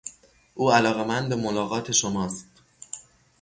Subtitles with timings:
[0.53, 2.47] او علاقمند به ملاقات شماست.